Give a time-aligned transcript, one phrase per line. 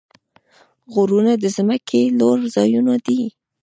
[0.93, 3.21] غرونه د ځمکې لوړ ځایونه دي.